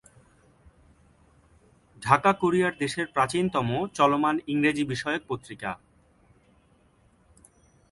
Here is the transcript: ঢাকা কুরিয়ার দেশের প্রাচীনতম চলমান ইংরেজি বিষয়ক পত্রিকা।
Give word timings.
ঢাকা 2.01 2.31
কুরিয়ার 2.33 2.73
দেশের 2.79 3.07
প্রাচীনতম 3.07 3.69
চলমান 3.93 4.35
ইংরেজি 4.47 4.83
বিষয়ক 4.83 5.21
পত্রিকা। 5.27 5.71